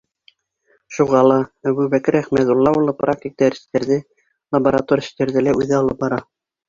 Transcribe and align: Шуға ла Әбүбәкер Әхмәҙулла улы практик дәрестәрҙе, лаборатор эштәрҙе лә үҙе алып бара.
Шуға 0.95 1.19
ла 1.31 1.35
Әбүбәкер 1.71 2.17
Әхмәҙулла 2.21 2.73
улы 2.79 2.95
практик 3.03 3.35
дәрестәрҙе, 3.43 4.01
лаборатор 4.57 5.05
эштәрҙе 5.05 5.45
лә 5.49 5.55
үҙе 5.61 5.79
алып 5.83 6.01
бара. 6.07 6.19